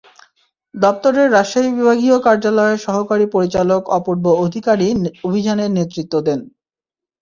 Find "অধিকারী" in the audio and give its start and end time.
4.45-4.87